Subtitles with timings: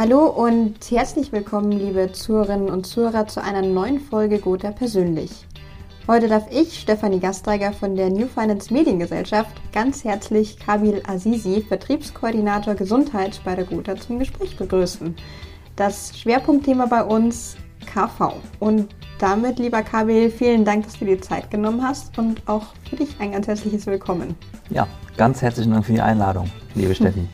[0.00, 5.44] Hallo und herzlich willkommen, liebe Zuhörerinnen und Zuhörer, zu einer neuen Folge Gotha Persönlich.
[6.06, 12.76] Heute darf ich, Stefanie Gasteiger von der New Finance Mediengesellschaft, ganz herzlich Kabil Azizi, Vertriebskoordinator
[12.76, 15.16] Gesundheit bei der Gotha, zum Gespräch begrüßen.
[15.74, 17.56] Das Schwerpunktthema bei uns
[17.92, 18.34] KV.
[18.60, 22.94] Und damit, lieber Kabil, vielen Dank, dass du dir Zeit genommen hast und auch für
[22.94, 24.36] dich ein ganz herzliches Willkommen.
[24.70, 24.86] Ja,
[25.16, 27.26] ganz herzlichen Dank für die Einladung, liebe Steffi.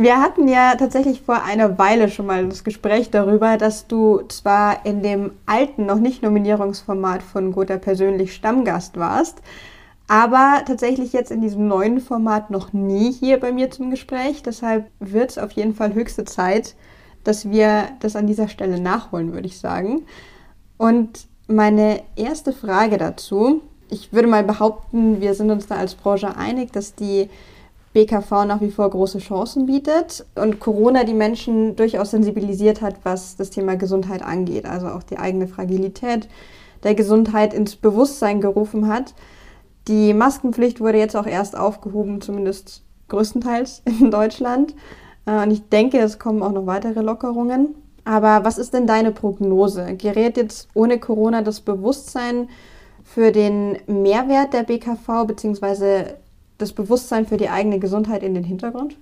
[0.00, 4.86] Wir hatten ja tatsächlich vor einer Weile schon mal das Gespräch darüber, dass du zwar
[4.86, 9.42] in dem alten, noch nicht Nominierungsformat von Gotha persönlich Stammgast warst,
[10.06, 14.44] aber tatsächlich jetzt in diesem neuen Format noch nie hier bei mir zum Gespräch.
[14.44, 16.76] Deshalb wird es auf jeden Fall höchste Zeit,
[17.24, 20.02] dass wir das an dieser Stelle nachholen, würde ich sagen.
[20.76, 26.36] Und meine erste Frage dazu, ich würde mal behaupten, wir sind uns da als Branche
[26.36, 27.28] einig, dass die
[27.98, 33.34] BKV nach wie vor große Chancen bietet und Corona die Menschen durchaus sensibilisiert hat, was
[33.34, 36.28] das Thema Gesundheit angeht, also auch die eigene Fragilität
[36.84, 39.14] der Gesundheit ins Bewusstsein gerufen hat.
[39.88, 44.76] Die Maskenpflicht wurde jetzt auch erst aufgehoben, zumindest größtenteils in Deutschland.
[45.26, 47.74] Äh, und ich denke, es kommen auch noch weitere Lockerungen.
[48.04, 49.96] Aber was ist denn deine Prognose?
[49.96, 52.48] Gerät jetzt ohne Corona das Bewusstsein
[53.02, 56.04] für den Mehrwert der BKV bzw
[56.58, 58.96] das Bewusstsein für die eigene Gesundheit in den Hintergrund?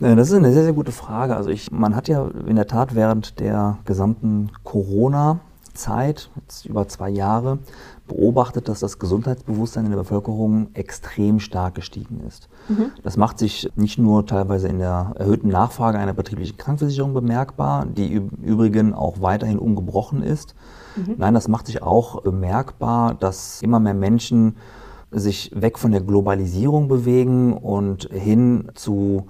[0.00, 1.36] Das ist eine sehr, sehr gute Frage.
[1.36, 7.08] Also ich, man hat ja in der Tat während der gesamten Corona-Zeit, jetzt über zwei
[7.08, 7.58] Jahre,
[8.06, 12.48] beobachtet, dass das Gesundheitsbewusstsein in der Bevölkerung extrem stark gestiegen ist.
[12.68, 12.90] Mhm.
[13.02, 18.12] Das macht sich nicht nur teilweise in der erhöhten Nachfrage einer betrieblichen Krankenversicherung bemerkbar, die
[18.12, 20.54] im Übrigen auch weiterhin ungebrochen ist.
[20.96, 21.14] Mhm.
[21.16, 24.56] Nein, das macht sich auch bemerkbar, dass immer mehr Menschen
[25.18, 29.26] sich weg von der Globalisierung bewegen und hin zu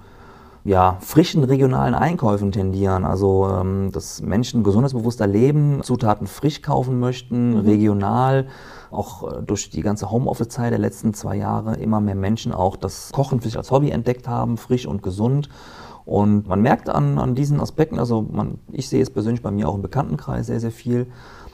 [0.67, 3.05] ja, frischen regionalen Einkäufen tendieren.
[3.05, 7.59] Also, ähm, dass Menschen gesundheitsbewusster leben, Zutaten frisch kaufen möchten, mhm.
[7.59, 8.47] regional.
[8.91, 13.13] Auch äh, durch die ganze Homeoffice-Zeit der letzten zwei Jahre immer mehr Menschen auch das
[13.13, 15.47] Kochen für sich als Hobby entdeckt haben, frisch und gesund.
[16.07, 19.67] Und man merkt an, an diesen Aspekten, also man, ich sehe es persönlich bei mir
[19.67, 21.07] auch im Bekanntenkreis sehr, sehr viel,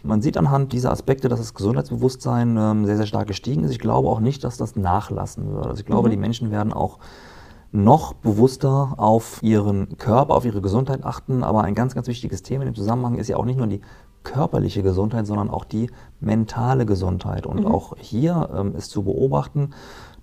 [0.04, 3.72] man sieht anhand dieser Aspekte, dass das Gesundheitsbewusstsein ähm, sehr, sehr stark gestiegen ist.
[3.72, 5.66] Ich glaube auch nicht, dass das nachlassen wird.
[5.66, 6.12] Also ich glaube, mhm.
[6.12, 7.00] die Menschen werden auch
[7.72, 11.44] noch bewusster auf ihren Körper, auf ihre Gesundheit achten.
[11.44, 13.82] Aber ein ganz, ganz wichtiges Thema in dem Zusammenhang ist ja auch nicht nur die
[14.22, 17.48] körperliche Gesundheit, sondern auch die mentale Gesundheit.
[17.48, 17.66] Und mhm.
[17.66, 19.72] auch hier ähm, ist zu beobachten,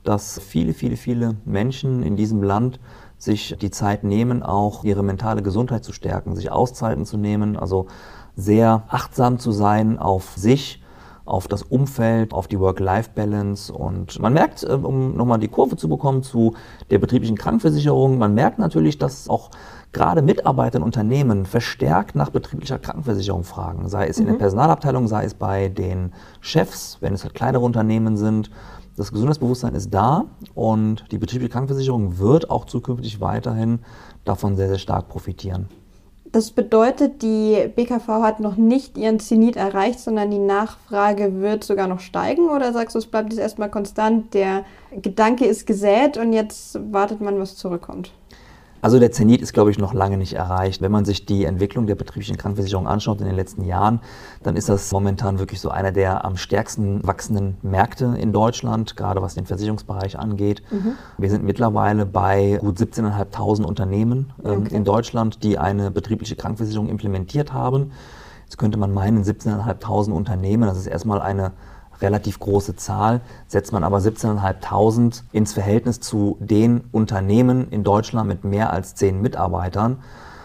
[0.05, 2.79] dass viele, viele, viele Menschen in diesem Land
[3.21, 7.57] sich die Zeit nehmen, auch ihre mentale Gesundheit zu stärken, sich Auszeiten zu nehmen.
[7.57, 7.87] Also
[8.35, 10.80] sehr achtsam zu sein auf sich,
[11.31, 13.73] auf das Umfeld, auf die Work-Life-Balance.
[13.73, 16.55] Und man merkt, äh, um nochmal die Kurve zu bekommen zu
[16.91, 19.51] der betrieblichen Krankenversicherung, man merkt natürlich, dass auch
[19.93, 23.89] gerade Mitarbeiter in Unternehmen verstärkt nach betrieblicher Krankenversicherung fragen.
[23.89, 24.23] Sei es mhm.
[24.23, 24.41] in der mhm.
[24.41, 28.51] Personalabteilung, sei es bei den Chefs, wenn es halt kleinere Unternehmen sind.
[28.97, 30.25] Das Gesundheitsbewusstsein ist da
[30.55, 33.79] und die betriebliche Krankenversicherung wird auch zukünftig weiterhin
[34.25, 35.69] davon sehr, sehr stark profitieren.
[36.33, 41.89] Das bedeutet, die BKV hat noch nicht ihren Zenit erreicht, sondern die Nachfrage wird sogar
[41.89, 42.49] noch steigen?
[42.51, 47.21] Oder sagst du, es bleibt jetzt erstmal konstant, der Gedanke ist gesät und jetzt wartet
[47.21, 48.13] man, was zurückkommt?
[48.83, 50.81] Also der Zenit ist, glaube ich, noch lange nicht erreicht.
[50.81, 54.01] Wenn man sich die Entwicklung der betrieblichen Krankenversicherung anschaut in den letzten Jahren,
[54.43, 59.21] dann ist das momentan wirklich so einer der am stärksten wachsenden Märkte in Deutschland, gerade
[59.23, 60.63] was den Versicherungsbereich angeht.
[60.71, 60.95] Mhm.
[61.19, 64.75] Wir sind mittlerweile bei gut 17.500 Unternehmen ähm, okay.
[64.75, 67.93] in Deutschland, die eine betriebliche Krankenversicherung implementiert haben.
[68.45, 71.53] Jetzt könnte man meinen, 17.500 Unternehmen, das ist erstmal eine
[72.00, 73.21] relativ große Zahl.
[73.47, 79.21] Setzt man aber 17.500 ins Verhältnis zu den Unternehmen in Deutschland mit mehr als 10
[79.21, 79.99] Mitarbeitern,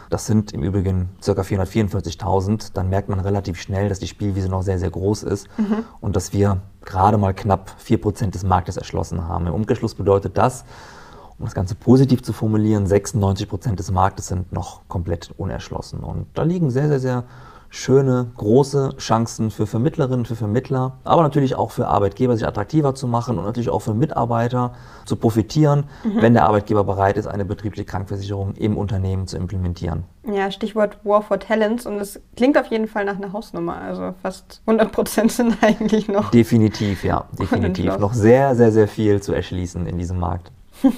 [0.10, 1.32] das sind im Übrigen ca.
[1.32, 5.84] 444.000, dann merkt man relativ schnell, dass die Spielwiese noch sehr, sehr groß ist mhm.
[6.00, 9.48] und dass wir gerade mal knapp 4% des Marktes erschlossen haben.
[9.48, 10.64] Im Umkehrschluss bedeutet das,
[11.38, 16.00] um das Ganze positiv zu formulieren, 96% des Marktes sind noch komplett unerschlossen.
[16.00, 17.24] Und da liegen sehr, sehr, sehr
[17.70, 23.08] schöne, große Chancen für Vermittlerinnen, für Vermittler, aber natürlich auch für Arbeitgeber, sich attraktiver zu
[23.08, 24.74] machen und natürlich auch für Mitarbeiter
[25.06, 26.22] zu profitieren, mhm.
[26.22, 30.04] wenn der Arbeitgeber bereit ist, eine betriebliche Krankenversicherung im Unternehmen zu implementieren.
[30.32, 33.78] Ja, Stichwort War for Talents und es klingt auf jeden Fall nach einer Hausnummer.
[33.78, 36.32] Also fast 100 Prozent sind eigentlich noch.
[36.32, 37.98] Definitiv, ja, definitiv.
[37.98, 40.52] noch sehr, sehr, sehr viel zu erschließen in diesem Markt.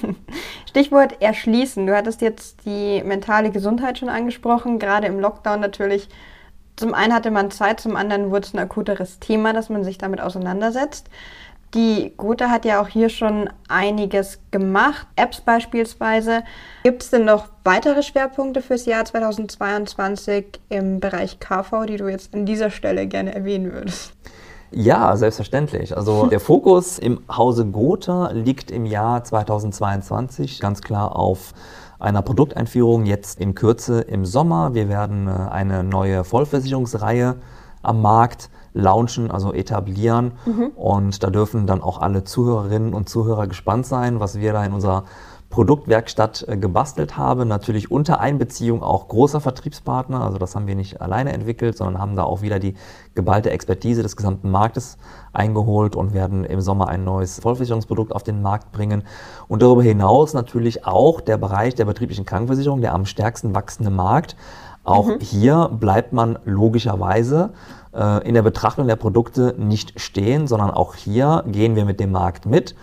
[0.68, 1.86] Stichwort erschließen.
[1.86, 6.08] Du hattest jetzt die mentale Gesundheit schon angesprochen, gerade im Lockdown natürlich
[6.78, 9.98] zum einen hatte man Zeit, zum anderen wurde es ein akuteres Thema, dass man sich
[9.98, 11.08] damit auseinandersetzt.
[11.74, 16.42] Die Gotha hat ja auch hier schon einiges gemacht, Apps beispielsweise.
[16.82, 22.32] Gibt es denn noch weitere Schwerpunkte fürs Jahr 2022 im Bereich KV, die du jetzt
[22.32, 24.14] an dieser Stelle gerne erwähnen würdest?
[24.70, 25.96] Ja, selbstverständlich.
[25.96, 31.52] Also der Fokus im Hause Gotha liegt im Jahr 2022 ganz klar auf
[31.98, 34.74] einer Produkteinführung jetzt in Kürze im Sommer.
[34.74, 37.36] Wir werden äh, eine neue Vollversicherungsreihe
[37.82, 40.32] am Markt launchen, also etablieren.
[40.46, 40.68] Mhm.
[40.76, 44.72] Und da dürfen dann auch alle Zuhörerinnen und Zuhörer gespannt sein, was wir da in
[44.72, 45.04] unserer
[45.50, 47.48] Produktwerkstatt äh, gebastelt haben.
[47.48, 50.20] Natürlich unter Einbeziehung auch großer Vertriebspartner.
[50.20, 52.74] Also das haben wir nicht alleine entwickelt, sondern haben da auch wieder die
[53.14, 54.98] geballte Expertise des gesamten Marktes
[55.32, 59.04] eingeholt und werden im Sommer ein neues Vollversicherungsprodukt auf den Markt bringen.
[59.48, 64.36] Und darüber hinaus natürlich auch der Bereich der betrieblichen Krankenversicherung, der am stärksten wachsende Markt.
[64.84, 65.20] Auch mhm.
[65.20, 67.50] hier bleibt man logischerweise
[67.94, 72.12] äh, in der Betrachtung der Produkte nicht stehen, sondern auch hier gehen wir mit dem
[72.12, 72.74] Markt mit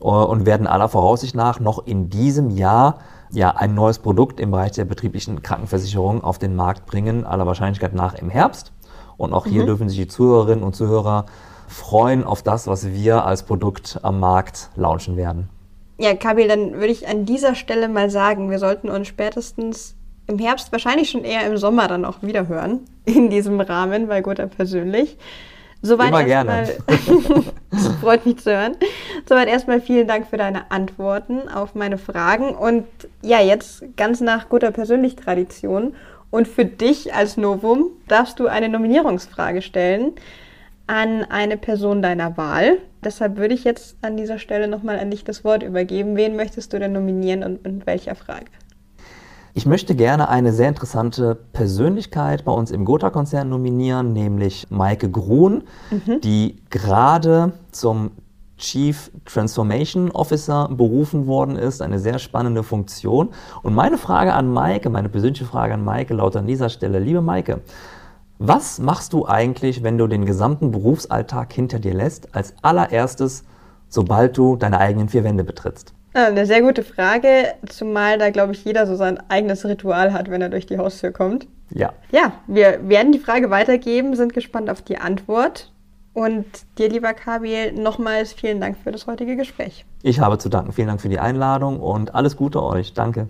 [0.00, 2.98] und werden aller Voraussicht nach noch in diesem Jahr
[3.30, 7.94] ja, ein neues Produkt im Bereich der betrieblichen Krankenversicherung auf den Markt bringen, aller Wahrscheinlichkeit
[7.94, 8.72] nach im Herbst.
[9.16, 9.66] Und auch hier mhm.
[9.66, 11.26] dürfen sich die Zuhörerinnen und Zuhörer
[11.66, 15.50] freuen auf das, was wir als Produkt am Markt launchen werden.
[15.98, 19.96] Ja, Kabil, dann würde ich an dieser Stelle mal sagen, wir sollten uns spätestens
[20.28, 24.20] im Herbst, wahrscheinlich schon eher im Sommer dann auch wieder hören, in diesem Rahmen, bei
[24.20, 25.18] Gotha persönlich.
[25.80, 26.68] Soweit Immer gerne.
[28.00, 28.76] freut mich zu hören.
[29.28, 32.50] Soweit erstmal vielen Dank für deine Antworten auf meine Fragen.
[32.50, 32.86] Und
[33.22, 35.94] ja, jetzt ganz nach guter persönlich Tradition.
[36.30, 40.12] Und für dich als Novum darfst du eine Nominierungsfrage stellen
[40.86, 42.78] an eine Person deiner Wahl.
[43.04, 46.16] Deshalb würde ich jetzt an dieser Stelle nochmal an dich das Wort übergeben.
[46.16, 48.46] Wen möchtest du denn nominieren und mit welcher Frage?
[49.58, 55.64] Ich möchte gerne eine sehr interessante Persönlichkeit bei uns im Gotha-Konzern nominieren, nämlich Maike Grun,
[55.90, 56.20] mhm.
[56.20, 58.12] die gerade zum
[58.56, 61.82] Chief Transformation Officer berufen worden ist.
[61.82, 63.30] Eine sehr spannende Funktion.
[63.64, 67.20] Und meine Frage an Maike, meine persönliche Frage an Maike lautet an dieser Stelle, liebe
[67.20, 67.60] Maike,
[68.38, 73.42] was machst du eigentlich, wenn du den gesamten Berufsalltag hinter dir lässt, als allererstes,
[73.88, 75.94] sobald du deine eigenen vier Wände betrittst?
[76.26, 80.42] Eine sehr gute Frage, zumal da, glaube ich, jeder so sein eigenes Ritual hat, wenn
[80.42, 81.46] er durch die Haustür kommt.
[81.70, 81.92] Ja.
[82.10, 85.70] Ja, wir werden die Frage weitergeben, sind gespannt auf die Antwort.
[86.14, 86.44] Und
[86.76, 89.84] dir, lieber Kabil, nochmals vielen Dank für das heutige Gespräch.
[90.02, 90.72] Ich habe zu danken.
[90.72, 92.94] Vielen Dank für die Einladung und alles Gute euch.
[92.94, 93.28] Danke.